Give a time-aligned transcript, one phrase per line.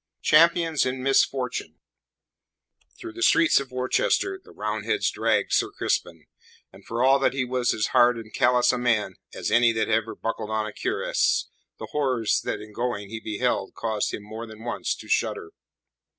[0.27, 1.77] COMPANIONS IN MISFORTUNE
[2.99, 6.25] Through the streets of Worcester the Roundheads dragged Sir Crispin,
[6.73, 9.89] and for all that he was as hard and callous a man as any that
[9.89, 14.47] ever buckled on a cuirass, the horrors that in going he beheld caused him more
[14.47, 15.51] than once to shudder.